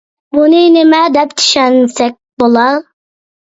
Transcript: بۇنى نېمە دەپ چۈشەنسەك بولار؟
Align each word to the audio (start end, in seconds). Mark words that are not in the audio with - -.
بۇنى 0.37 0.61
نېمە 0.77 1.03
دەپ 1.19 1.37
چۈشەنسەك 1.43 2.19
بولار؟ 2.47 2.85